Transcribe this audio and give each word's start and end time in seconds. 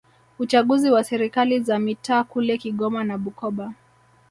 uchaguzi 0.39 0.89
wa 0.91 1.03
serikali 1.03 1.59
za 1.59 1.79
mitaa 1.79 2.23
kule 2.23 2.57
Kigoma 2.57 3.03
na 3.03 3.17
Bukoba 3.17 3.73